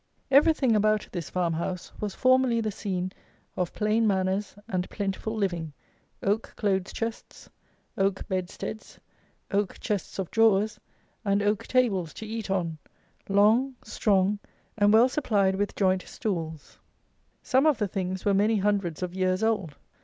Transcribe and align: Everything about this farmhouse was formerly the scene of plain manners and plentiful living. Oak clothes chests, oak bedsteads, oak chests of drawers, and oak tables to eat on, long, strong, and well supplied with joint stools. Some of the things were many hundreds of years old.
Everything 0.31 0.75
about 0.75 1.07
this 1.11 1.29
farmhouse 1.29 1.91
was 1.99 2.15
formerly 2.15 2.59
the 2.59 2.71
scene 2.71 3.11
of 3.55 3.71
plain 3.71 4.07
manners 4.07 4.55
and 4.67 4.89
plentiful 4.89 5.35
living. 5.35 5.73
Oak 6.23 6.53
clothes 6.55 6.91
chests, 6.91 7.51
oak 7.99 8.27
bedsteads, 8.27 8.99
oak 9.51 9.79
chests 9.79 10.17
of 10.17 10.31
drawers, 10.31 10.79
and 11.23 11.43
oak 11.43 11.67
tables 11.67 12.15
to 12.15 12.25
eat 12.25 12.49
on, 12.49 12.79
long, 13.29 13.75
strong, 13.83 14.39
and 14.75 14.91
well 14.91 15.07
supplied 15.07 15.55
with 15.55 15.75
joint 15.75 16.01
stools. 16.01 16.79
Some 17.43 17.67
of 17.67 17.77
the 17.77 17.87
things 17.87 18.25
were 18.25 18.33
many 18.33 18.57
hundreds 18.57 19.03
of 19.03 19.13
years 19.13 19.43
old. 19.43 19.75